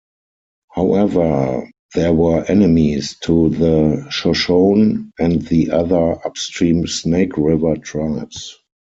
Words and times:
However, 0.71 1.69
they 1.93 2.09
were 2.09 2.43
enemies 2.45 3.17
to 3.21 3.49
the 3.49 4.07
Shoshone 4.09 5.11
and 5.19 5.41
the 5.43 5.69
other 5.69 6.13
upstream 6.25 6.87
Snake 6.87 7.37
River 7.37 7.75
tribes. 7.77 8.57